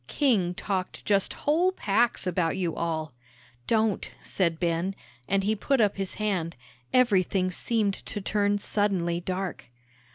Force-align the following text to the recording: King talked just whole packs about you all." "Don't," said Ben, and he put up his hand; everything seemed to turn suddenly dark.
King 0.07 0.55
talked 0.55 1.05
just 1.05 1.33
whole 1.45 1.71
packs 1.71 2.25
about 2.25 2.57
you 2.57 2.75
all." 2.75 3.13
"Don't," 3.67 4.09
said 4.19 4.59
Ben, 4.59 4.95
and 5.27 5.43
he 5.43 5.55
put 5.55 5.79
up 5.79 5.97
his 5.97 6.15
hand; 6.15 6.55
everything 6.91 7.51
seemed 7.51 7.93
to 8.07 8.19
turn 8.19 8.57
suddenly 8.57 9.19
dark. 9.21 9.69